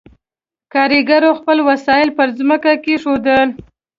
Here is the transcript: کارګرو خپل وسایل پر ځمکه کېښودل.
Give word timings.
کارګرو 0.73 1.31
خپل 1.39 1.57
وسایل 1.69 2.09
پر 2.17 2.27
ځمکه 2.39 2.71
کېښودل. 2.83 3.49